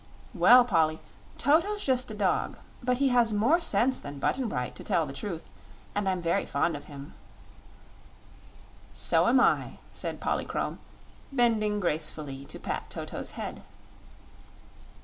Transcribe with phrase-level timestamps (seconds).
[0.33, 0.99] "Well, Polly,
[1.37, 5.13] Toto's just a dog; but he has more sense than Button Bright, to tell the
[5.13, 5.43] truth;
[5.93, 7.13] and I'm very fond of him."
[8.91, 10.79] "So am I," said Polychrome,
[11.31, 13.61] bending gracefully to pat Toto's head.